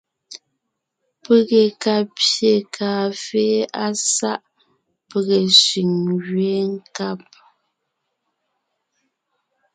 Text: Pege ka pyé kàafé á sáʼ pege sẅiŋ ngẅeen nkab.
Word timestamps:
Pege 1.23 1.63
ka 1.81 1.95
pyé 2.17 2.51
kàafé 2.75 3.45
á 3.83 3.85
sáʼ 4.15 4.41
pege 5.09 5.37
sẅiŋ 5.65 5.91
ngẅeen 6.11 6.69
nkab. 6.79 7.19